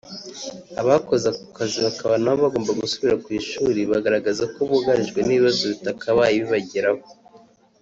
[0.81, 7.01] abakoze aka kazi bakaba nabo bagomba gusubira ku ishuri; baragaragaza ko bugarijwe n’ibibazo bitakabaye bibageraho